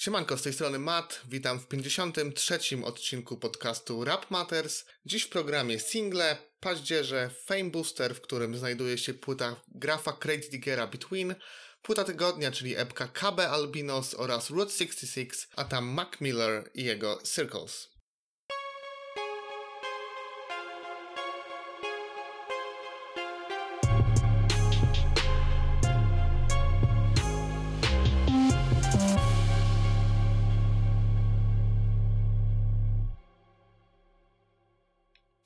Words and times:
Siemanko, 0.00 0.36
z 0.36 0.42
tej 0.42 0.52
strony 0.52 0.78
Matt, 0.78 1.20
witam 1.28 1.60
w 1.60 1.68
53. 1.68 2.58
odcinku 2.84 3.36
podcastu 3.36 4.04
Rap 4.04 4.30
Matters. 4.30 4.84
Dziś 5.06 5.22
w 5.22 5.28
programie 5.28 5.80
single, 5.80 6.36
paździerze, 6.60 7.30
Fame 7.44 7.70
Booster, 7.70 8.14
w 8.14 8.20
którym 8.20 8.58
znajduje 8.58 8.98
się 8.98 9.14
płyta 9.14 9.56
grafa 9.68 10.12
Crate 10.12 10.48
Diggera 10.48 10.86
Between, 10.86 11.34
płyta 11.82 12.04
tygodnia, 12.04 12.50
czyli 12.50 12.76
epka 12.76 13.08
KB 13.08 13.40
Albinos 13.40 14.14
oraz 14.14 14.50
Route 14.50 14.72
66, 14.72 15.48
a 15.56 15.64
tam 15.64 15.86
Mac 15.86 16.08
Miller 16.20 16.70
i 16.74 16.84
jego 16.84 17.18
Circles. 17.22 17.88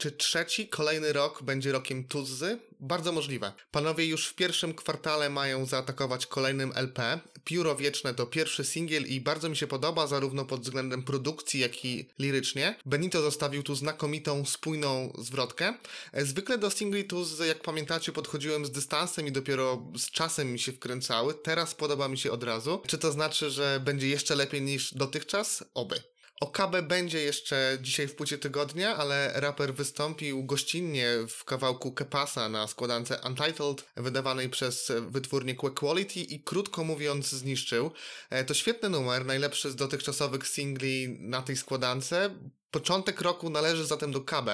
Czy 0.05 0.13
trzeci, 0.13 0.69
kolejny 0.69 1.13
rok 1.13 1.43
będzie 1.43 1.73
rokiem 1.73 2.05
Tuzzy? 2.05 2.59
Bardzo 2.81 3.13
możliwe. 3.13 3.53
Panowie 3.71 4.07
już 4.07 4.27
w 4.27 4.35
pierwszym 4.35 4.75
kwartale 4.75 5.31
mają 5.31 5.67
zaatakować 5.67 6.27
kolejnym 6.27 6.73
LP. 6.75 7.21
Pióro 7.45 7.77
Wieczne 7.77 8.15
to 8.15 8.27
pierwszy 8.27 8.65
singiel 8.65 9.07
i 9.07 9.21
bardzo 9.21 9.49
mi 9.49 9.57
się 9.57 9.67
podoba 9.67 10.07
zarówno 10.07 10.45
pod 10.45 10.61
względem 10.61 11.03
produkcji, 11.03 11.61
jak 11.61 11.85
i 11.85 12.09
lirycznie. 12.19 12.77
Benito 12.87 13.23
zostawił 13.23 13.63
tu 13.63 13.75
znakomitą, 13.75 14.45
spójną 14.45 15.13
zwrotkę. 15.19 15.75
Zwykle 16.15 16.59
do 16.59 16.71
singli 16.71 17.05
Tuzzy, 17.05 17.47
jak 17.47 17.61
pamiętacie, 17.61 18.13
podchodziłem 18.13 18.67
z 18.67 18.71
dystansem 18.71 19.27
i 19.27 19.33
dopiero 19.33 19.83
z 19.97 20.11
czasem 20.11 20.53
mi 20.53 20.59
się 20.59 20.73
wkręcały. 20.73 21.35
Teraz 21.35 21.75
podoba 21.75 22.09
mi 22.09 22.19
się 22.19 22.33
od 22.33 22.43
razu. 22.43 22.83
Czy 22.87 22.99
to 22.99 23.13
znaczy, 23.13 23.51
że 23.51 23.81
będzie 23.85 24.09
jeszcze 24.09 24.35
lepiej 24.37 24.63
niż 24.63 24.95
dotychczas? 24.95 25.65
Oby. 25.75 26.14
O 26.41 26.47
KB 26.47 26.83
będzie 26.83 27.21
jeszcze 27.21 27.79
dzisiaj 27.81 28.09
w 28.09 28.15
płycie 28.15 28.39
tygodnia, 28.39 28.97
ale 28.97 29.33
raper 29.35 29.75
wystąpił 29.75 30.45
gościnnie 30.45 31.09
w 31.29 31.45
kawałku 31.45 31.93
Kepasa 31.93 32.49
na 32.49 32.67
składance 32.67 33.21
Untitled, 33.27 33.85
wydawanej 33.97 34.49
przez 34.49 34.93
wytwórnię 35.09 35.55
Quality 35.55 36.21
i 36.21 36.41
krótko 36.41 36.85
mówiąc 36.85 37.31
zniszczył. 37.31 37.91
E, 38.31 38.45
to 38.45 38.55
świetny 38.55 38.89
numer, 38.89 39.27
najlepszy 39.27 39.71
z 39.71 39.77
dotychczasowych 39.77 40.49
singli 40.49 41.17
na 41.21 41.43
tej 41.43 41.57
składance. 41.57 42.31
Początek 42.75 43.21
roku 43.21 43.51
należy 43.51 43.87
zatem 43.87 44.13
do 44.13 44.21
KB. 44.21 44.49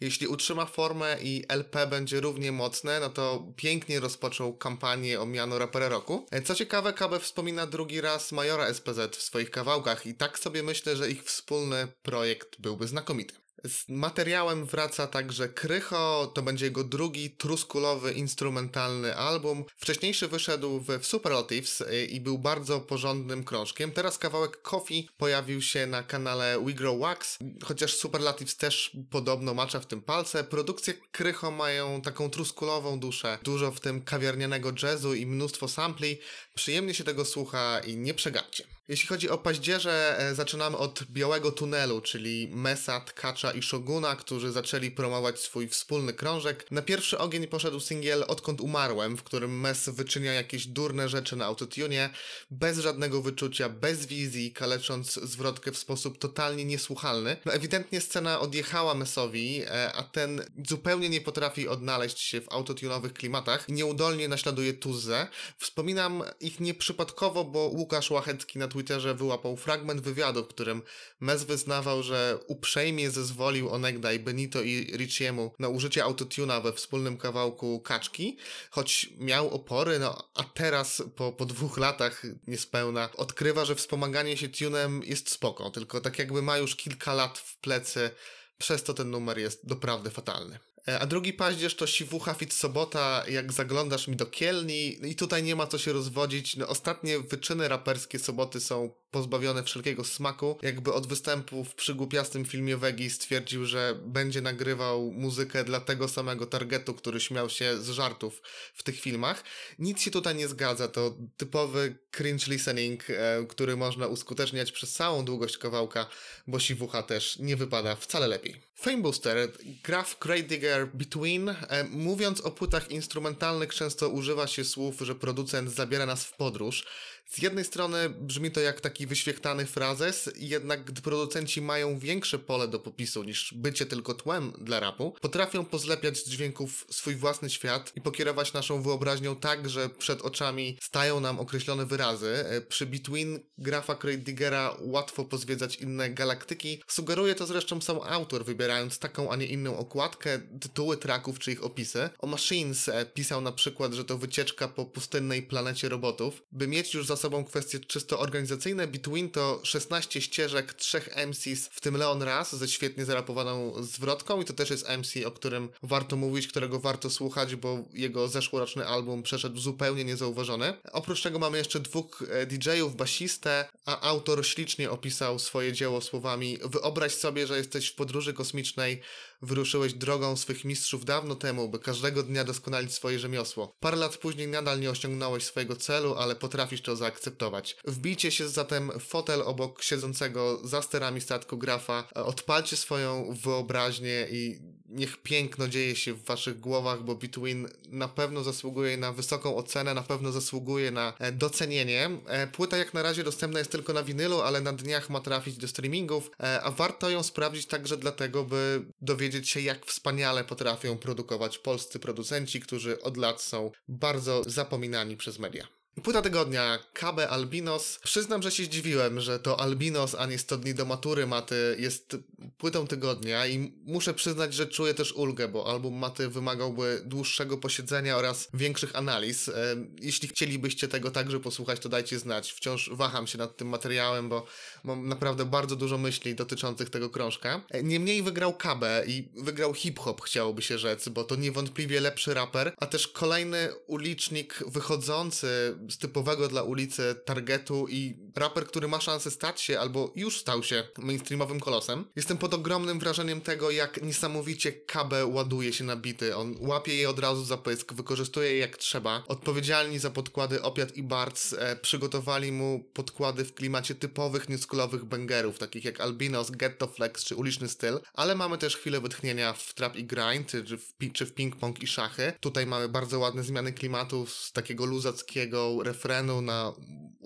Jeśli 0.00 0.26
utrzyma 0.26 0.66
formę 0.66 1.16
i 1.22 1.44
LP 1.48 1.86
będzie 1.86 2.20
równie 2.20 2.52
mocne, 2.52 3.00
no 3.00 3.10
to 3.10 3.52
pięknie 3.56 4.00
rozpoczął 4.00 4.56
kampanię 4.56 5.20
o 5.20 5.26
miano 5.26 5.58
rapera 5.58 5.88
roku. 5.88 6.26
E, 6.30 6.42
co 6.42 6.54
ciekawe, 6.54 6.92
KB 6.92 7.20
wspomina 7.20 7.66
drugi 7.66 8.00
raz 8.00 8.32
Majora 8.32 8.74
SPZ 8.74 9.16
w 9.16 9.22
swoich 9.22 9.50
kawałkach 9.50 10.06
i 10.06 10.14
tak 10.14 10.38
sobie 10.38 10.62
myślę, 10.62 10.96
że 10.96 11.10
ich 11.10 11.24
wspólny 11.24 11.88
projekt 12.02 12.60
byłby 12.60 12.88
znakomity. 12.88 13.45
Z 13.68 13.88
materiałem 13.88 14.66
wraca 14.66 15.06
także 15.06 15.48
Krycho, 15.48 16.32
to 16.34 16.42
będzie 16.42 16.64
jego 16.64 16.84
drugi 16.84 17.30
truskulowy 17.30 18.12
instrumentalny 18.12 19.16
album. 19.16 19.64
Wcześniejszy 19.76 20.28
wyszedł 20.28 20.80
w 20.80 21.06
Superlatives 21.06 21.80
y, 21.80 22.06
i 22.06 22.20
był 22.20 22.38
bardzo 22.38 22.80
porządnym 22.80 23.44
krążkiem. 23.44 23.92
Teraz 23.92 24.18
kawałek 24.18 24.62
Coffee 24.62 25.08
pojawił 25.16 25.62
się 25.62 25.86
na 25.86 26.02
kanale 26.02 26.60
We 26.64 26.72
Grow 26.72 27.00
Wax, 27.00 27.38
chociaż 27.64 27.94
Superlatives 27.94 28.56
też 28.56 28.96
podobno 29.10 29.54
macza 29.54 29.80
w 29.80 29.86
tym 29.86 30.02
palce. 30.02 30.44
Produkcje 30.44 30.94
Krycho 30.94 31.50
mają 31.50 32.02
taką 32.02 32.30
truskulową 32.30 33.00
duszę, 33.00 33.38
dużo 33.42 33.70
w 33.70 33.80
tym 33.80 34.02
kawiarnianego 34.02 34.72
jazzu 34.82 35.14
i 35.14 35.26
mnóstwo 35.26 35.68
sampli. 35.68 36.18
Przyjemnie 36.54 36.94
się 36.94 37.04
tego 37.04 37.24
słucha 37.24 37.80
i 37.80 37.96
nie 37.96 38.14
przegapcie. 38.14 38.75
Jeśli 38.88 39.08
chodzi 39.08 39.30
o 39.30 39.38
paździerze, 39.38 40.18
e, 40.18 40.34
zaczynamy 40.34 40.76
od 40.76 41.04
Białego 41.04 41.52
Tunelu, 41.52 42.00
czyli 42.00 42.48
Mesa, 42.52 43.00
Tkacza 43.00 43.52
i 43.52 43.62
Shoguna, 43.62 44.16
którzy 44.16 44.52
zaczęli 44.52 44.90
promować 44.90 45.40
swój 45.40 45.68
wspólny 45.68 46.12
krążek. 46.12 46.70
Na 46.70 46.82
pierwszy 46.82 47.18
ogień 47.18 47.46
poszedł 47.46 47.80
singiel 47.80 48.24
Odkąd 48.28 48.60
umarłem, 48.60 49.16
w 49.16 49.22
którym 49.22 49.60
Mes 49.60 49.88
wyczynia 49.88 50.32
jakieś 50.32 50.66
durne 50.66 51.08
rzeczy 51.08 51.36
na 51.36 51.44
autotune, 51.44 52.10
bez 52.50 52.78
żadnego 52.78 53.22
wyczucia, 53.22 53.68
bez 53.68 54.06
wizji, 54.06 54.52
kalecząc 54.52 55.12
zwrotkę 55.12 55.72
w 55.72 55.78
sposób 55.78 56.18
totalnie 56.18 56.64
niesłuchalny. 56.64 57.36
No 57.44 57.52
ewidentnie 57.52 58.00
scena 58.00 58.40
odjechała 58.40 58.94
Mesowi, 58.94 59.62
e, 59.62 59.92
a 59.92 60.02
ten 60.02 60.42
zupełnie 60.68 61.08
nie 61.08 61.20
potrafi 61.20 61.68
odnaleźć 61.68 62.18
się 62.18 62.40
w 62.40 62.52
autotunowych 62.52 63.12
klimatach 63.12 63.68
i 63.68 63.72
nieudolnie 63.72 64.28
naśladuje 64.28 64.74
Tuzzę. 64.74 65.28
Wspominam 65.58 66.22
ich 66.40 66.60
nieprzypadkowo, 66.60 67.44
bo 67.44 67.58
Łukasz 67.58 68.10
Łachecki 68.10 68.58
na 68.58 68.68
Twitterze 68.76 69.14
wyłapał 69.14 69.56
fragment 69.56 70.00
wywiadu, 70.00 70.44
w 70.44 70.48
którym 70.48 70.82
Mes 71.20 71.44
wyznawał, 71.44 72.02
że 72.02 72.38
uprzejmie 72.46 73.10
zezwolił 73.10 73.70
onegdaj 73.70 74.18
Benito 74.18 74.62
i 74.62 74.96
Richiemu 74.96 75.52
na 75.58 75.68
użycie 75.68 76.04
autotuna 76.04 76.60
we 76.60 76.72
wspólnym 76.72 77.16
kawałku 77.16 77.80
Kaczki, 77.80 78.36
choć 78.70 79.10
miał 79.18 79.50
opory, 79.50 79.98
no 79.98 80.30
a 80.34 80.44
teraz 80.44 81.02
po, 81.16 81.32
po 81.32 81.46
dwóch 81.46 81.78
latach 81.78 82.22
niespełna 82.46 83.08
odkrywa, 83.16 83.64
że 83.64 83.74
wspomaganie 83.74 84.36
się 84.36 84.48
tunem 84.48 85.02
jest 85.04 85.30
spoko, 85.30 85.70
tylko 85.70 86.00
tak 86.00 86.18
jakby 86.18 86.42
ma 86.42 86.58
już 86.58 86.76
kilka 86.76 87.14
lat 87.14 87.38
w 87.38 87.56
plecy 87.58 88.10
przez 88.58 88.82
to 88.82 88.94
ten 88.94 89.10
numer 89.10 89.38
jest 89.38 89.66
doprawdy 89.66 90.10
fatalny. 90.10 90.58
E, 90.88 90.98
a 91.00 91.06
drugi 91.06 91.32
paździerz 91.32 91.74
to 91.74 91.86
Siwucha 91.86 92.34
Fit 92.34 92.54
Sobota, 92.54 93.24
jak 93.28 93.52
zaglądasz 93.52 94.08
mi 94.08 94.16
do 94.16 94.26
Kielni 94.26 95.08
i 95.10 95.16
tutaj 95.16 95.42
nie 95.42 95.56
ma 95.56 95.66
co 95.66 95.78
się 95.78 95.92
rozwodzić. 95.92 96.56
No, 96.56 96.68
ostatnie 96.68 97.18
wyczyny 97.18 97.68
raperskie 97.68 98.18
Soboty 98.18 98.60
są 98.60 98.90
pozbawione 99.10 99.62
wszelkiego 99.62 100.04
smaku. 100.04 100.58
Jakby 100.62 100.92
od 100.92 101.06
występu 101.06 101.64
w 101.64 101.74
przygłupiastym 101.74 102.44
filmie 102.44 102.76
Wegi 102.76 103.10
stwierdził, 103.10 103.66
że 103.66 103.98
będzie 104.06 104.40
nagrywał 104.40 105.12
muzykę 105.12 105.64
dla 105.64 105.80
tego 105.80 106.08
samego 106.08 106.46
targetu, 106.46 106.94
który 106.94 107.20
śmiał 107.20 107.50
się 107.50 107.78
z 107.82 107.88
żartów 107.88 108.42
w 108.74 108.82
tych 108.82 109.00
filmach. 109.00 109.44
Nic 109.78 110.00
się 110.00 110.10
tutaj 110.10 110.34
nie 110.34 110.48
zgadza, 110.48 110.88
to 110.88 111.16
typowy 111.36 111.98
cringe 112.10 112.46
listening, 112.46 113.10
e, 113.10 113.46
który 113.48 113.76
można 113.76 114.06
uskuteczniać 114.06 114.72
przez 114.72 114.92
całą 114.92 115.24
długość 115.24 115.58
kawałka, 115.58 116.06
bo 116.46 116.58
Siwucha 116.58 117.02
też 117.02 117.38
nie 117.38 117.56
wypada 117.56 117.96
wcale 117.96 118.28
lepiej. 118.28 118.60
Fame 118.74 119.02
Booster, 119.02 119.52
graf 119.84 120.18
Great 120.20 120.46
Digger 120.46 120.75
Between. 120.94 121.48
E, 121.48 121.84
mówiąc 121.90 122.40
o 122.40 122.50
płytach 122.50 122.90
instrumentalnych 122.90 123.74
często 123.74 124.08
używa 124.08 124.46
się 124.46 124.64
słów, 124.64 124.96
że 125.00 125.14
producent 125.14 125.70
zabiera 125.70 126.06
nas 126.06 126.24
w 126.24 126.36
podróż. 126.36 126.84
Z 127.28 127.42
jednej 127.42 127.64
strony 127.64 128.08
brzmi 128.08 128.50
to 128.50 128.60
jak 128.60 128.80
taki 128.80 129.06
wyświechtany 129.06 129.66
frazes, 129.66 130.30
jednak 130.36 130.84
gdy 130.84 131.02
producenci 131.02 131.62
mają 131.62 131.98
większe 131.98 132.38
pole 132.38 132.68
do 132.68 132.78
popisu 132.78 133.22
niż 133.22 133.54
bycie 133.54 133.86
tylko 133.86 134.14
tłem 134.14 134.52
dla 134.60 134.80
rapu, 134.80 135.14
potrafią 135.20 135.64
pozlepiać 135.64 136.18
z 136.18 136.28
dźwięków 136.28 136.86
swój 136.90 137.16
własny 137.16 137.50
świat 137.50 137.92
i 137.96 138.00
pokierować 138.00 138.52
naszą 138.52 138.82
wyobraźnią 138.82 139.36
tak, 139.36 139.70
że 139.70 139.88
przed 139.88 140.22
oczami 140.22 140.78
stają 140.82 141.20
nam 141.20 141.40
określone 141.40 141.86
wyrazy. 141.86 142.44
E, 142.48 142.60
przy 142.60 142.86
Between 142.86 143.40
grafa 143.58 143.94
Craig 143.94 144.22
Diggera 144.22 144.76
łatwo 144.80 145.24
pozwiedzać 145.24 145.76
inne 145.76 146.10
galaktyki. 146.10 146.82
Sugeruje 146.86 147.34
to 147.34 147.46
zresztą 147.46 147.80
sam 147.80 147.98
autor, 148.02 148.44
wybierając 148.44 148.98
taką, 148.98 149.30
a 149.30 149.36
nie 149.36 149.46
inną 149.46 149.78
okładkę, 149.78 150.38
tytuły 150.60 150.96
traków 150.96 151.38
czy 151.38 151.52
ich 151.52 151.64
opisy. 151.64 152.08
O 152.18 152.26
Machines 152.26 152.88
e, 152.88 153.06
pisał 153.06 153.40
na 153.40 153.52
przykład, 153.52 153.92
że 153.92 154.04
to 154.04 154.18
wycieczka 154.18 154.68
po 154.68 154.84
pustynnej 154.84 155.42
planecie 155.42 155.88
robotów. 155.88 156.42
By 156.52 156.68
mieć 156.68 156.94
już 156.94 157.06
za 157.06 157.15
za 157.16 157.22
sobą 157.22 157.44
kwestie 157.44 157.80
czysto 157.80 158.18
organizacyjne. 158.18 158.86
Between 158.86 159.30
to 159.30 159.60
16 159.62 160.20
ścieżek, 160.20 160.74
trzech 160.74 161.08
MCs, 161.26 161.68
w 161.72 161.80
tym 161.80 161.96
Leon 161.96 162.22
Raz 162.22 162.56
ze 162.56 162.68
świetnie 162.68 163.04
zarapowaną 163.04 163.82
zwrotką 163.82 164.42
i 164.42 164.44
to 164.44 164.52
też 164.52 164.70
jest 164.70 164.88
MC, 164.88 165.26
o 165.26 165.30
którym 165.30 165.68
warto 165.82 166.16
mówić, 166.16 166.48
którego 166.48 166.80
warto 166.80 167.10
słuchać, 167.10 167.56
bo 167.56 167.84
jego 167.92 168.28
zeszłoroczny 168.28 168.86
album 168.86 169.22
przeszedł 169.22 169.58
zupełnie 169.58 170.04
niezauważony. 170.04 170.74
Oprócz 170.92 171.22
tego 171.22 171.38
mamy 171.38 171.58
jeszcze 171.58 171.80
dwóch 171.80 172.24
e, 172.30 172.46
DJ-ów, 172.46 172.96
basistę, 172.96 173.68
a 173.84 174.00
autor 174.00 174.46
ślicznie 174.46 174.90
opisał 174.90 175.38
swoje 175.38 175.72
dzieło 175.72 176.00
słowami 176.00 176.58
Wyobraź 176.64 177.14
sobie, 177.14 177.46
że 177.46 177.56
jesteś 177.56 177.88
w 177.88 177.94
podróży 177.94 178.32
kosmicznej, 178.32 179.02
wyruszyłeś 179.42 179.94
drogą 179.94 180.36
swych 180.36 180.64
mistrzów 180.64 181.04
dawno 181.04 181.34
temu, 181.34 181.68
by 181.68 181.78
każdego 181.78 182.22
dnia 182.22 182.44
doskonalić 182.44 182.94
swoje 182.94 183.18
rzemiosło. 183.18 183.72
Parę 183.80 183.96
lat 183.96 184.16
później 184.16 184.48
nadal 184.48 184.80
nie 184.80 184.90
osiągnąłeś 184.90 185.44
swojego 185.44 185.76
celu, 185.76 186.14
ale 186.14 186.36
potrafisz 186.36 186.82
to 186.82 186.96
zaakceptować. 186.96 187.76
Wbijcie 187.84 188.30
się 188.30 188.48
zatem 188.48 188.90
w 189.00 189.02
fotel 189.02 189.42
obok 189.42 189.82
siedzącego 189.82 190.60
za 190.64 190.82
sterami 190.82 191.20
statku 191.20 191.58
grafa, 191.58 192.08
odpalcie 192.14 192.76
swoją 192.76 193.34
wyobraźnię 193.42 194.26
i 194.30 194.60
niech 194.96 195.16
piękno 195.16 195.68
dzieje 195.68 195.96
się 195.96 196.14
w 196.14 196.24
waszych 196.24 196.60
głowach, 196.60 197.02
bo 197.02 197.14
Between 197.14 197.68
na 197.88 198.08
pewno 198.08 198.42
zasługuje 198.42 198.96
na 198.96 199.12
wysoką 199.12 199.56
ocenę, 199.56 199.94
na 199.94 200.02
pewno 200.02 200.32
zasługuje 200.32 200.90
na 200.90 201.12
e, 201.18 201.32
docenienie. 201.32 202.10
E, 202.26 202.46
płyta 202.46 202.76
jak 202.76 202.94
na 202.94 203.02
razie 203.02 203.24
dostępna 203.24 203.58
jest 203.58 203.70
tylko 203.70 203.92
na 203.92 204.02
winylu, 204.02 204.40
ale 204.40 204.60
na 204.60 204.72
dniach 204.72 205.10
ma 205.10 205.20
trafić 205.20 205.56
do 205.56 205.68
streamingów, 205.68 206.30
e, 206.40 206.62
a 206.62 206.70
warto 206.70 207.10
ją 207.10 207.22
sprawdzić 207.22 207.66
także 207.66 207.96
dlatego, 207.96 208.44
by 208.44 208.84
dowiedzieć 209.00 209.48
się, 209.48 209.60
jak 209.60 209.86
wspaniale 209.86 210.44
potrafią 210.44 210.98
produkować 210.98 211.58
polscy 211.58 211.98
producenci, 211.98 212.60
którzy 212.60 213.02
od 213.02 213.16
lat 213.16 213.42
są 213.42 213.70
bardzo 213.88 214.42
zapominani 214.46 215.16
przez 215.16 215.38
media. 215.38 215.66
Płyta 216.02 216.22
tygodnia, 216.22 216.78
KB 216.92 217.20
Albinos. 217.30 217.98
Przyznam, 218.04 218.42
że 218.42 218.50
się 218.50 218.64
zdziwiłem, 218.64 219.20
że 219.20 219.38
to 219.38 219.60
Albinos, 219.60 220.14
a 220.14 220.26
nie 220.26 220.38
100 220.38 220.56
dni 220.56 220.74
do 220.74 220.84
matury 220.84 221.26
Maty 221.26 221.76
jest 221.78 222.16
płytą 222.58 222.86
tygodnia 222.86 223.46
i 223.46 223.72
muszę 223.84 224.14
przyznać, 224.14 224.54
że 224.54 224.66
czuję 224.66 224.94
też 224.94 225.12
ulgę, 225.12 225.48
bo 225.48 225.70
album 225.70 225.94
Maty 225.94 226.28
wymagałby 226.28 227.02
dłuższego 227.04 227.58
posiedzenia 227.58 228.16
oraz 228.16 228.48
większych 228.54 228.96
analiz. 228.96 229.48
E, 229.48 229.76
jeśli 230.00 230.28
chcielibyście 230.28 230.88
tego 230.88 231.10
także 231.10 231.40
posłuchać, 231.40 231.80
to 231.80 231.88
dajcie 231.88 232.18
znać. 232.18 232.52
Wciąż 232.52 232.90
waham 232.92 233.26
się 233.26 233.38
nad 233.38 233.56
tym 233.56 233.68
materiałem, 233.68 234.28
bo 234.28 234.46
mam 234.84 235.08
naprawdę 235.08 235.44
bardzo 235.44 235.76
dużo 235.76 235.98
myśli 235.98 236.34
dotyczących 236.34 236.90
tego 236.90 237.10
krążka. 237.10 237.60
E, 237.70 237.82
niemniej 237.82 238.22
wygrał 238.22 238.54
KB 238.54 238.84
i 239.06 239.28
wygrał 239.36 239.74
hip-hop, 239.74 240.20
chciałoby 240.20 240.62
się 240.62 240.78
rzec, 240.78 241.08
bo 241.08 241.24
to 241.24 241.36
niewątpliwie 241.36 242.00
lepszy 242.00 242.34
raper, 242.34 242.74
a 242.76 242.86
też 242.86 243.08
kolejny 243.08 243.68
ulicznik 243.86 244.64
wychodzący 244.66 245.76
z 245.90 245.98
typowego 245.98 246.48
dla 246.48 246.62
ulicy 246.62 247.14
targetu 247.24 247.86
i 247.88 248.16
raper, 248.36 248.66
który 248.66 248.88
ma 248.88 249.00
szansę 249.00 249.30
stać 249.30 249.60
się 249.60 249.80
albo 249.80 250.12
już 250.16 250.40
stał 250.40 250.62
się 250.62 250.88
mainstreamowym 250.98 251.60
kolosem. 251.60 252.04
Jestem 252.16 252.38
pod 252.38 252.54
ogromnym 252.54 252.98
wrażeniem 252.98 253.40
tego, 253.40 253.70
jak 253.70 254.02
niesamowicie 254.02 254.72
KB 254.72 255.12
ładuje 255.26 255.72
się 255.72 255.84
na 255.84 255.96
bity. 255.96 256.36
On 256.36 256.56
łapie 256.58 256.94
je 256.94 257.10
od 257.10 257.18
razu 257.18 257.44
za 257.44 257.56
pysk, 257.56 257.92
wykorzystuje 257.92 258.52
je 258.52 258.58
jak 258.58 258.76
trzeba. 258.76 259.22
Odpowiedzialni 259.28 259.98
za 259.98 260.10
podkłady 260.10 260.62
Opiat 260.62 260.96
i 260.96 261.02
Barts 261.02 261.52
e, 261.52 261.76
przygotowali 261.76 262.52
mu 262.52 262.84
podkłady 262.92 263.44
w 263.44 263.54
klimacie 263.54 263.94
typowych 263.94 264.48
newschoolowych 264.48 265.04
bangerów, 265.04 265.58
takich 265.58 265.84
jak 265.84 266.00
Albinos, 266.00 266.50
Ghetto 266.50 266.86
Flex 266.86 267.24
czy 267.24 267.36
Uliczny 267.36 267.68
Styl, 267.68 268.00
ale 268.14 268.34
mamy 268.34 268.58
też 268.58 268.76
chwilę 268.76 269.00
wytchnienia 269.00 269.52
w 269.52 269.74
trap 269.74 269.96
i 269.96 270.04
grind, 270.04 270.50
czy 270.50 270.78
w, 270.78 271.12
czy 271.12 271.26
w 271.26 271.34
ping-pong 271.34 271.82
i 271.82 271.86
szachy. 271.86 272.32
Tutaj 272.40 272.66
mamy 272.66 272.88
bardzo 272.88 273.18
ładne 273.18 273.42
zmiany 273.42 273.72
klimatu 273.72 274.26
z 274.26 274.52
takiego 274.52 274.84
luzackiego 274.86 275.75
refrenu 275.82 276.40
na 276.42 276.72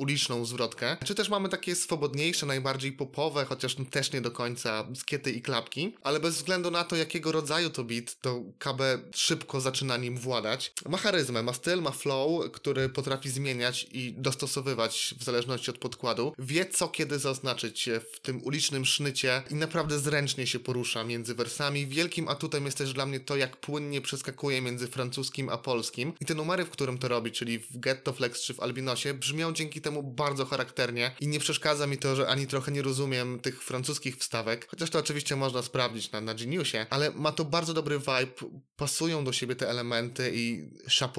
uliczną 0.01 0.45
zwrotkę. 0.45 0.97
Czy 1.05 1.15
też 1.15 1.29
mamy 1.29 1.49
takie 1.49 1.75
swobodniejsze, 1.75 2.47
najbardziej 2.47 2.93
popowe, 2.93 3.45
chociaż 3.45 3.77
też 3.91 4.13
nie 4.13 4.21
do 4.21 4.31
końca 4.31 4.87
skiety 4.95 5.31
i 5.31 5.43
klapki, 5.43 5.95
ale 6.03 6.21
bez 6.21 6.35
względu 6.35 6.71
na 6.71 6.85
to, 6.85 6.97
jakiego 6.97 7.33
rodzaju 7.33 7.71
to 7.71 7.85
beat, 7.85 8.21
to 8.21 8.43
KB 8.59 8.83
szybko 9.15 9.61
zaczyna 9.61 9.97
nim 9.97 10.19
władać. 10.19 10.73
Ma 10.89 10.99
charyzmę, 10.99 11.43
ma 11.43 11.53
styl, 11.53 11.83
ma 11.83 11.91
flow, 11.91 12.53
który 12.53 12.89
potrafi 12.89 13.31
zmieniać 13.31 13.87
i 13.93 14.13
dostosowywać 14.13 15.15
w 15.19 15.25
zależności 15.25 15.71
od 15.71 15.79
podkładu. 15.79 16.33
Wie 16.39 16.67
co 16.67 16.89
kiedy 16.89 17.19
zaznaczyć 17.19 17.89
w 18.13 18.21
tym 18.21 18.45
ulicznym 18.45 18.85
sznycie 18.85 19.43
i 19.51 19.55
naprawdę 19.55 19.99
zręcznie 19.99 20.47
się 20.47 20.59
porusza 20.59 21.05
między 21.05 21.35
wersami. 21.35 21.87
Wielkim 21.87 22.29
atutem 22.29 22.65
jest 22.65 22.79
też 22.79 22.93
dla 22.93 23.07
mnie 23.07 23.21
to, 23.21 23.37
jak 23.37 23.57
płynnie 23.57 24.01
przeskakuje 24.01 24.63
między 24.63 24.89
francuskim 24.89 25.49
a 25.49 25.59
polskim. 25.59 26.13
I 26.21 26.25
te 26.25 26.35
numery, 26.35 26.65
w 26.65 26.71
którym 26.71 26.99
to 26.99 27.09
robi, 27.09 27.33
czyli 27.33 27.59
w 27.59 27.79
Ghetto 27.79 28.13
Flex 28.13 28.40
czy 28.43 28.55
w 28.55 28.61
Albinosie, 28.61 29.15
brzmią 29.15 29.53
dzięki 29.53 29.81
temu 29.81 30.03
bardzo 30.03 30.45
charakternie 30.45 31.17
i 31.21 31.29
nie 31.29 31.41
przeszkadza 31.41 31.87
mi 31.87 31.99
to, 31.99 32.17
że 32.17 32.29
ani 32.29 32.47
trochę 32.47 32.73
nie 32.73 32.83
rozumiem 32.83 33.41
tych 33.41 33.63
francuskich 33.63 34.17
wstawek, 34.17 34.67
chociaż 34.71 34.91
to 34.91 34.99
oczywiście 34.99 35.37
można 35.37 35.63
sprawdzić 35.63 36.13
na, 36.13 36.21
na 36.21 36.35
Geniusie, 36.35 36.87
ale 36.91 37.11
ma 37.11 37.33
to 37.33 37.45
bardzo 37.45 37.75
dobry 37.75 37.99
vibe, 37.99 38.61
pasują 38.77 39.25
do 39.25 39.33
siebie 39.33 39.57
te 39.57 39.71
elementy 39.71 40.33
i 40.35 40.71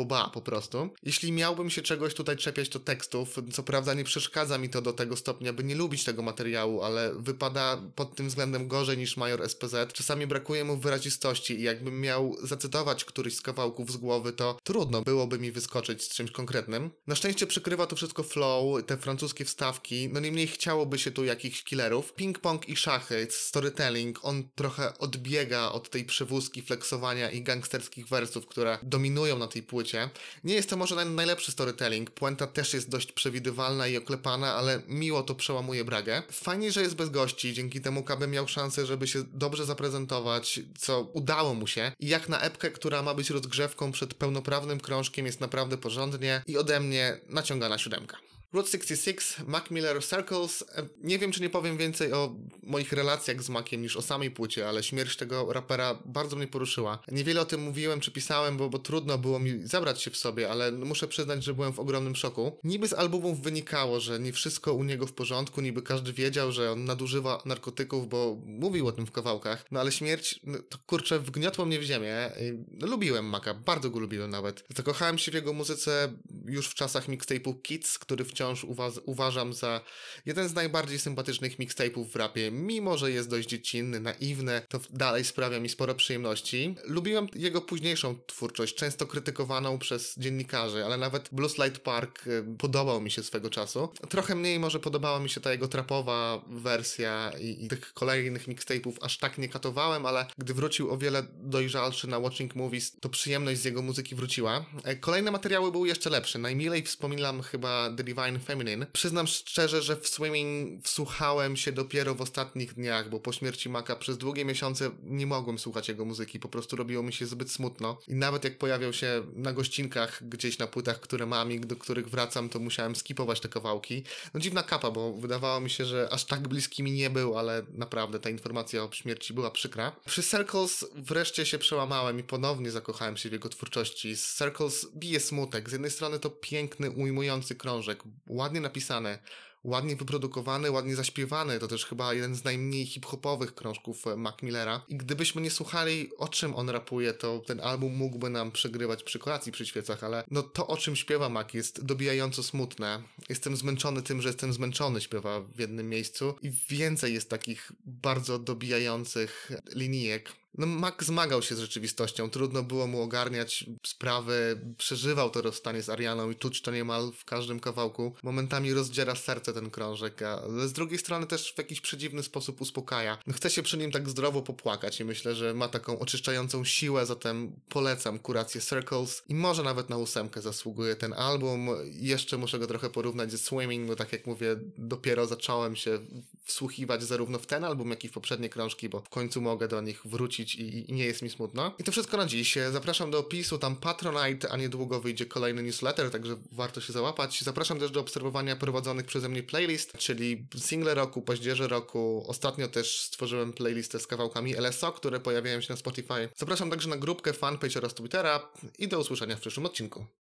bas 0.05 0.29
po 0.33 0.41
prostu. 0.41 0.89
Jeśli 1.03 1.31
miałbym 1.31 1.69
się 1.69 1.81
czegoś 1.81 2.13
tutaj 2.13 2.37
czepiać, 2.37 2.69
to 2.69 2.79
tekstów. 2.79 3.35
Co 3.53 3.63
prawda 3.63 3.93
nie 3.93 4.03
przeszkadza 4.03 4.57
mi 4.57 4.69
to 4.69 4.81
do 4.81 4.93
tego 4.93 5.15
stopnia, 5.15 5.53
by 5.53 5.63
nie 5.63 5.75
lubić 5.75 6.03
tego 6.03 6.21
materiału, 6.21 6.81
ale 6.81 7.13
wypada 7.15 7.81
pod 7.95 8.15
tym 8.15 8.27
względem 8.27 8.67
gorzej 8.67 8.97
niż 8.97 9.17
Major 9.17 9.49
SPZ. 9.49 9.93
Czasami 9.93 10.27
brakuje 10.27 10.63
mu 10.63 10.77
wyrazistości 10.77 11.59
i 11.59 11.63
jakbym 11.63 12.01
miał 12.01 12.35
zacytować 12.43 13.05
któryś 13.05 13.35
z 13.35 13.41
kawałków 13.41 13.91
z 13.91 13.97
głowy, 13.97 14.33
to 14.33 14.57
trudno 14.63 15.01
byłoby 15.01 15.39
mi 15.39 15.51
wyskoczyć 15.51 16.03
z 16.03 16.09
czymś 16.09 16.31
konkretnym. 16.31 16.91
Na 17.11 17.15
szczęście 17.15 17.47
przykrywa 17.47 17.87
to 17.87 17.95
wszystko 17.95 18.23
flow, 18.23 18.85
te 18.85 18.97
francuskie 18.97 19.45
wstawki, 19.45 20.09
no 20.11 20.19
niemniej 20.19 20.47
chciałoby 20.47 20.99
się 20.99 21.11
tu 21.11 21.23
jakichś 21.23 21.63
killerów. 21.63 22.13
Ping-pong 22.13 22.69
i 22.69 22.75
szachy, 22.75 23.27
storytelling, 23.29 24.19
on 24.23 24.49
trochę 24.55 24.97
odbiega 24.97 25.71
od 25.71 25.89
tej 25.89 26.05
przewózki, 26.05 26.61
flexowania 26.61 27.31
i 27.31 27.41
gangsterskich 27.41 28.07
wersów, 28.07 28.47
które 28.47 28.77
dominują 28.83 29.37
na 29.37 29.47
tej 29.47 29.63
płycie. 29.63 30.09
Nie 30.43 30.53
jest 30.53 30.69
to 30.69 30.77
może 30.77 31.05
najlepszy 31.05 31.51
storytelling, 31.51 32.11
puenta 32.11 32.47
też 32.47 32.73
jest 32.73 32.89
dość 32.89 33.11
przewidywalna 33.11 33.87
i 33.87 33.97
oklepana, 33.97 34.55
ale 34.55 34.81
miło 34.87 35.23
to 35.23 35.35
przełamuje 35.35 35.85
bragę. 35.85 36.23
Fajnie, 36.31 36.71
że 36.71 36.81
jest 36.81 36.95
bez 36.95 37.09
gości, 37.09 37.53
dzięki 37.53 37.81
temu 37.81 38.03
KB 38.03 38.27
miał 38.27 38.47
szansę, 38.47 38.85
żeby 38.85 39.07
się 39.07 39.23
dobrze 39.23 39.65
zaprezentować, 39.65 40.59
co 40.77 41.01
udało 41.01 41.53
mu 41.53 41.67
się. 41.67 41.91
I 41.99 42.07
jak 42.07 42.29
na 42.29 42.41
epkę, 42.41 42.71
która 42.71 43.01
ma 43.01 43.13
być 43.13 43.29
rozgrzewką 43.29 43.91
przed 43.91 44.13
pełnoprawnym 44.13 44.79
krążkiem, 44.79 45.25
jest 45.25 45.41
naprawdę 45.41 45.77
porządnie 45.77 46.43
i 46.47 46.57
ode 46.57 46.79
mnie 46.79 46.90
naciągana 47.29 47.77
siódemka. 47.77 48.17
Route 48.53 48.69
66, 48.69 49.39
Mac 49.47 49.71
Miller 49.71 50.03
Circles. 50.03 50.63
E, 50.75 50.87
nie 51.03 51.19
wiem, 51.19 51.31
czy 51.31 51.41
nie 51.41 51.49
powiem 51.49 51.77
więcej 51.77 52.13
o 52.13 52.35
moich 52.63 52.93
relacjach 52.93 53.43
z 53.43 53.49
Maciem 53.49 53.81
niż 53.81 53.97
o 53.97 54.01
samej 54.01 54.31
płycie, 54.31 54.69
ale 54.69 54.83
śmierć 54.83 55.15
tego 55.15 55.53
rapera 55.53 55.99
bardzo 56.05 56.35
mnie 56.35 56.47
poruszyła. 56.47 56.99
Niewiele 57.11 57.41
o 57.41 57.45
tym 57.45 57.61
mówiłem 57.61 57.99
czy 57.99 58.11
pisałem, 58.11 58.57
bo, 58.57 58.69
bo 58.69 58.79
trudno 58.79 59.17
było 59.17 59.39
mi 59.39 59.67
zabrać 59.67 60.01
się 60.01 60.11
w 60.11 60.17
sobie, 60.17 60.49
ale 60.49 60.71
muszę 60.71 61.07
przyznać, 61.07 61.43
że 61.43 61.53
byłem 61.53 61.73
w 61.73 61.79
ogromnym 61.79 62.15
szoku. 62.15 62.57
Niby 62.63 62.87
z 62.87 62.93
albumów 62.93 63.41
wynikało, 63.41 63.99
że 63.99 64.19
nie 64.19 64.33
wszystko 64.33 64.73
u 64.73 64.83
niego 64.83 65.07
w 65.07 65.13
porządku, 65.13 65.61
niby 65.61 65.81
każdy 65.81 66.13
wiedział, 66.13 66.51
że 66.51 66.71
on 66.71 66.85
nadużywa 66.85 67.41
narkotyków, 67.45 68.09
bo 68.09 68.37
mówił 68.45 68.87
o 68.87 68.91
tym 68.91 69.05
w 69.05 69.11
kawałkach. 69.11 69.65
No 69.71 69.79
ale 69.79 69.91
śmierć, 69.91 70.39
no, 70.43 70.59
to 70.69 70.77
kurczę, 70.85 71.19
wgniotło 71.19 71.65
mnie 71.65 71.79
w 71.79 71.83
ziemię. 71.83 72.31
No, 72.71 72.87
lubiłem 72.87 73.25
Maca, 73.25 73.53
bardzo 73.53 73.89
go 73.89 73.99
lubiłem 73.99 74.29
nawet. 74.29 74.63
Zakochałem 74.75 75.17
się 75.17 75.31
w 75.31 75.35
jego 75.35 75.53
muzyce 75.53 76.13
już 76.45 76.67
w 76.67 76.73
czasach 76.73 77.07
mixtape'u 77.07 77.61
Kids, 77.61 77.99
który 77.99 78.25
wciąż 78.25 78.40
wciąż 78.41 78.63
uwa 78.63 78.91
uważam 79.05 79.53
za 79.53 79.81
jeden 80.25 80.49
z 80.49 80.53
najbardziej 80.53 80.99
sympatycznych 80.99 81.59
mixtape'ów 81.59 82.05
w 82.05 82.15
rapie. 82.15 82.51
Mimo, 82.51 82.97
że 82.97 83.11
jest 83.11 83.29
dość 83.29 83.49
dziecinny, 83.49 83.99
naiwny, 83.99 84.61
to 84.69 84.79
dalej 84.89 85.25
sprawia 85.25 85.59
mi 85.59 85.69
sporo 85.69 85.95
przyjemności. 85.95 86.75
Lubiłem 86.83 87.27
jego 87.35 87.61
późniejszą 87.61 88.15
twórczość, 88.27 88.75
często 88.75 89.07
krytykowaną 89.07 89.79
przez 89.79 90.15
dziennikarzy, 90.17 90.85
ale 90.85 90.97
nawet 90.97 91.29
Blues 91.31 91.57
Light 91.57 91.79
Park 91.79 92.27
y, 92.27 92.43
podobał 92.57 93.01
mi 93.01 93.11
się 93.11 93.23
swego 93.23 93.49
czasu. 93.49 93.89
Trochę 94.09 94.35
mniej 94.35 94.59
może 94.59 94.79
podobała 94.79 95.19
mi 95.19 95.29
się 95.29 95.41
ta 95.41 95.51
jego 95.51 95.67
trapowa 95.67 96.41
wersja 96.47 97.31
i, 97.39 97.65
i 97.65 97.67
tych 97.67 97.93
kolejnych 97.93 98.47
mixtape'ów 98.47 98.93
aż 99.01 99.17
tak 99.17 99.37
nie 99.37 99.49
katowałem, 99.49 100.05
ale 100.05 100.25
gdy 100.37 100.53
wrócił 100.53 100.91
o 100.91 100.97
wiele 100.97 101.23
dojrzalszy 101.33 102.07
na 102.07 102.19
Watching 102.19 102.55
Movies, 102.55 102.99
to 102.99 103.09
przyjemność 103.09 103.59
z 103.59 103.65
jego 103.65 103.81
muzyki 103.81 104.15
wróciła. 104.15 104.65
E, 104.83 104.95
kolejne 104.95 105.31
materiały 105.31 105.71
były 105.71 105.87
jeszcze 105.87 106.09
lepsze. 106.09 106.39
Najmilej 106.39 106.83
wspominam 106.83 107.41
chyba 107.41 107.89
The 107.97 108.03
Divine 108.03 108.30
Feminine. 108.39 108.85
Przyznam 108.93 109.27
szczerze, 109.27 109.81
że 109.81 109.95
w 109.95 110.07
Swimming 110.07 110.83
wsłuchałem 110.85 111.57
się 111.57 111.71
dopiero 111.71 112.15
w 112.15 112.21
ostatnich 112.21 112.73
dniach, 112.73 113.09
bo 113.09 113.19
po 113.19 113.31
śmierci 113.31 113.69
Maka 113.69 113.95
przez 113.95 114.17
długie 114.17 114.45
miesiące 114.45 114.91
nie 115.03 115.27
mogłem 115.27 115.59
słuchać 115.59 115.87
jego 115.89 116.05
muzyki, 116.05 116.39
po 116.39 116.49
prostu 116.49 116.75
robiło 116.75 117.03
mi 117.03 117.13
się 117.13 117.25
zbyt 117.25 117.51
smutno. 117.51 117.97
I 118.07 118.15
nawet 118.15 118.43
jak 118.43 118.57
pojawiał 118.57 118.93
się 118.93 119.23
na 119.35 119.53
gościnkach 119.53 120.29
gdzieś 120.29 120.57
na 120.57 120.67
płytach, 120.67 120.99
które 120.99 121.25
mam 121.25 121.51
i 121.51 121.59
do 121.59 121.75
których 121.75 122.09
wracam, 122.09 122.49
to 122.49 122.59
musiałem 122.59 122.95
skipować 122.95 123.39
te 123.39 123.49
kawałki. 123.49 124.03
No 124.33 124.39
dziwna 124.39 124.63
kapa, 124.63 124.91
bo 124.91 125.13
wydawało 125.13 125.59
mi 125.59 125.69
się, 125.69 125.85
że 125.85 126.07
aż 126.11 126.25
tak 126.25 126.47
bliski 126.47 126.83
mi 126.83 126.91
nie 126.91 127.09
był, 127.09 127.37
ale 127.37 127.63
naprawdę 127.73 128.19
ta 128.19 128.29
informacja 128.29 128.83
o 128.83 128.91
śmierci 128.91 129.33
była 129.33 129.51
przykra. 129.51 129.95
Przy 130.05 130.23
Circles 130.23 130.85
wreszcie 130.95 131.45
się 131.45 131.57
przełamałem 131.57 132.19
i 132.19 132.23
ponownie 132.23 132.71
zakochałem 132.71 133.17
się 133.17 133.29
w 133.29 133.31
jego 133.31 133.49
twórczości. 133.49 134.15
Z 134.17 134.37
Circles 134.37 134.87
bije 134.95 135.19
smutek. 135.19 135.69
Z 135.69 135.71
jednej 135.71 135.91
strony 135.91 136.19
to 136.19 136.29
piękny, 136.29 136.91
ujmujący 136.91 137.55
krążek, 137.55 138.03
ładnie 138.27 138.61
napisane, 138.61 139.19
ładnie 139.63 139.95
wyprodukowany, 139.95 140.71
ładnie 140.71 140.95
zaśpiewany. 140.95 141.59
To 141.59 141.67
też 141.67 141.85
chyba 141.85 142.13
jeden 142.13 142.35
z 142.35 142.43
najmniej 142.43 142.85
hip-hopowych 142.85 143.55
krążków 143.55 144.07
e, 144.07 144.15
Mac 144.15 144.41
Millera. 144.41 144.85
I 144.87 144.97
gdybyśmy 144.97 145.41
nie 145.41 145.51
słuchali, 145.51 146.09
o 146.17 146.27
czym 146.27 146.55
on 146.55 146.69
rapuje, 146.69 147.13
to 147.13 147.39
ten 147.39 147.59
album 147.59 147.95
mógłby 147.95 148.29
nam 148.29 148.51
przegrywać 148.51 149.03
przy 149.03 149.19
kolacji 149.19 149.51
przy 149.51 149.65
świecach, 149.65 150.03
ale 150.03 150.23
no 150.31 150.43
to, 150.43 150.67
o 150.67 150.77
czym 150.77 150.95
śpiewa 150.95 151.29
Mac 151.29 151.53
jest 151.53 151.85
dobijająco 151.85 152.43
smutne. 152.43 153.03
Jestem 153.29 153.57
zmęczony 153.57 154.01
tym, 154.01 154.21
że 154.21 154.29
jestem 154.29 154.53
zmęczony, 154.53 155.01
śpiewa 155.01 155.39
w 155.39 155.59
jednym 155.59 155.89
miejscu. 155.89 156.35
I 156.41 156.51
więcej 156.69 157.13
jest 157.13 157.29
takich 157.29 157.71
bardzo 157.85 158.39
dobijających 158.39 159.51
linijek. 159.75 160.40
No, 160.57 160.67
Mac 160.67 161.03
zmagał 161.03 161.41
się 161.41 161.55
z 161.55 161.59
rzeczywistością, 161.59 162.29
trudno 162.29 162.63
było 162.63 162.87
mu 162.87 163.01
ogarniać 163.01 163.65
sprawy, 163.87 164.61
przeżywał 164.77 165.29
to 165.29 165.41
rozstanie 165.41 165.81
z 165.81 165.89
Arianą 165.89 166.31
i 166.31 166.35
czuć 166.35 166.61
to 166.61 166.71
niemal 166.71 167.11
w 167.17 167.25
każdym 167.25 167.59
kawałku. 167.59 168.15
Momentami 168.23 168.73
rozdziera 168.73 169.15
serce 169.15 169.53
ten 169.53 169.69
krążek, 169.69 170.21
ale 170.21 170.67
z 170.67 170.73
drugiej 170.73 170.99
strony 170.99 171.27
też 171.27 171.53
w 171.53 171.57
jakiś 171.57 171.81
przedziwny 171.81 172.23
sposób 172.23 172.61
uspokaja. 172.61 173.17
No, 173.27 173.33
chce 173.33 173.49
się 173.49 173.63
przy 173.63 173.77
nim 173.77 173.91
tak 173.91 174.09
zdrowo 174.09 174.41
popłakać 174.41 174.99
i 174.99 175.05
myślę, 175.05 175.35
że 175.35 175.53
ma 175.53 175.67
taką 175.67 175.99
oczyszczającą 175.99 176.65
siłę, 176.65 177.05
zatem 177.05 177.59
polecam 177.69 178.19
kurację 178.19 178.61
Circles 178.61 179.23
i 179.29 179.35
może 179.35 179.63
nawet 179.63 179.89
na 179.89 179.97
ósemkę 179.97 180.41
zasługuje 180.41 180.95
ten 180.95 181.13
album. 181.13 181.69
Jeszcze 181.91 182.37
muszę 182.37 182.59
go 182.59 182.67
trochę 182.67 182.89
porównać 182.89 183.31
ze 183.31 183.37
Swimming, 183.37 183.87
bo 183.87 183.95
tak 183.95 184.13
jak 184.13 184.27
mówię, 184.27 184.55
dopiero 184.77 185.27
zacząłem 185.27 185.75
się 185.75 185.99
wsłuchiwać 186.43 187.03
zarówno 187.03 187.39
w 187.39 187.45
ten 187.45 187.63
album, 187.63 187.89
jak 187.89 188.03
i 188.03 188.07
w 188.07 188.11
poprzednie 188.11 188.49
krążki, 188.49 188.89
bo 188.89 188.99
w 188.99 189.09
końcu 189.09 189.41
mogę 189.41 189.67
do 189.67 189.81
nich 189.81 190.01
wrócić 190.05 190.55
i, 190.55 190.91
i 190.91 190.93
nie 190.93 191.05
jest 191.05 191.21
mi 191.21 191.29
smutno. 191.29 191.75
I 191.79 191.83
to 191.83 191.91
wszystko 191.91 192.17
na 192.17 192.25
dziś. 192.25 192.57
Zapraszam 192.71 193.11
do 193.11 193.19
opisu, 193.19 193.57
tam 193.57 193.75
Patronite, 193.75 194.51
a 194.51 194.57
niedługo 194.57 195.01
wyjdzie 195.01 195.25
kolejny 195.25 195.63
newsletter, 195.63 196.11
także 196.11 196.37
warto 196.51 196.81
się 196.81 196.93
załapać. 196.93 197.41
Zapraszam 197.41 197.79
też 197.79 197.91
do 197.91 197.99
obserwowania 197.99 198.55
prowadzonych 198.55 199.05
przeze 199.05 199.29
mnie 199.29 199.43
playlist, 199.43 199.93
czyli 199.97 200.45
single 200.57 200.95
roku, 200.95 201.21
paździerze 201.21 201.67
roku. 201.67 202.25
Ostatnio 202.27 202.67
też 202.67 203.01
stworzyłem 203.01 203.53
playlistę 203.53 203.99
z 203.99 204.07
kawałkami 204.07 204.55
LSO, 204.55 204.91
które 204.91 205.19
pojawiają 205.19 205.61
się 205.61 205.73
na 205.73 205.77
Spotify. 205.77 206.29
Zapraszam 206.35 206.69
także 206.69 206.89
na 206.89 206.97
grupkę, 206.97 207.33
fanpage 207.33 207.79
oraz 207.79 207.93
Twittera 207.93 208.49
i 208.79 208.87
do 208.87 208.99
usłyszenia 208.99 209.35
w 209.35 209.39
przyszłym 209.39 209.65
odcinku. 209.65 210.05